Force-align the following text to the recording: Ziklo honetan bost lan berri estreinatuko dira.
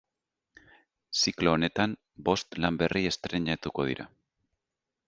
Ziklo 1.19 1.53
honetan 1.57 1.93
bost 2.31 2.59
lan 2.65 2.81
berri 2.81 3.05
estreinatuko 3.13 3.89
dira. 3.93 4.13